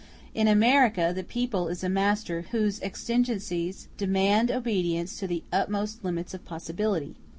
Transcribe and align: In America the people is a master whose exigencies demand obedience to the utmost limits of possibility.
In 0.33 0.47
America 0.47 1.11
the 1.15 1.23
people 1.23 1.67
is 1.67 1.83
a 1.83 1.87
master 1.87 2.41
whose 2.49 2.81
exigencies 2.81 3.87
demand 3.97 4.49
obedience 4.49 5.19
to 5.19 5.27
the 5.27 5.43
utmost 5.53 6.03
limits 6.03 6.33
of 6.33 6.43
possibility. 6.43 7.13